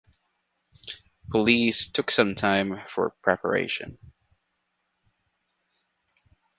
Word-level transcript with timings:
Police 1.29 1.87
took 1.89 2.09
some 2.09 2.33
time 2.33 2.81
for 2.87 3.11
preparation. 3.21 3.99